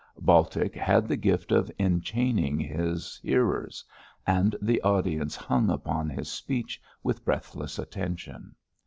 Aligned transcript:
Baltic 0.19 0.73
had 0.73 1.07
the 1.07 1.15
gift 1.15 1.51
of 1.51 1.71
enchaining 1.77 2.57
his 2.57 3.19
hearers, 3.21 3.85
and 4.25 4.55
the 4.59 4.81
audience 4.81 5.35
hung 5.35 5.69
upon 5.69 6.09
his 6.09 6.27
speech 6.27 6.81
with 7.03 7.23
breathless 7.23 7.77
attention. 7.77 8.55